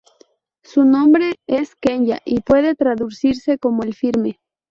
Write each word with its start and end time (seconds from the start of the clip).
Su 0.63 0.83
nombre 0.83 1.35
es 1.45 1.75
quenya 1.75 2.21
y 2.25 2.39
puede 2.39 2.73
traducirse 2.73 3.59
como 3.59 3.83
‘el 3.83 3.93
firme’. 3.93 4.39